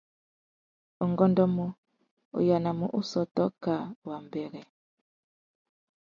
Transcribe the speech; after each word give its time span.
Ungôndômô, 1.03 1.67
u 2.37 2.39
yānamú 2.47 2.85
ussôtô 2.99 3.43
kā 3.63 3.75
wambêrê. 4.07 4.61